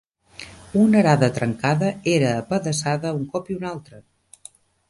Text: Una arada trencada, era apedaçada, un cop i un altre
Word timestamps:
Una 0.83 0.97
arada 1.01 1.29
trencada, 1.35 1.91
era 2.15 2.33
apedaçada, 2.39 3.15
un 3.21 3.31
cop 3.35 3.53
i 3.55 3.59
un 3.61 3.71
altre 3.77 4.05